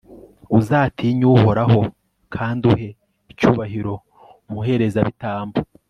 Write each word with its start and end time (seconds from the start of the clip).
uzatinye 0.59 1.25
uhoraho, 1.35 1.81
kandi 2.33 2.63
uhe 2.73 2.89
icyubahiro 3.31 3.93
umuherezabitambo 4.47 5.57